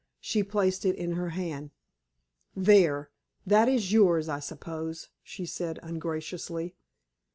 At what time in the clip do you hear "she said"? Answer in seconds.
5.21-5.77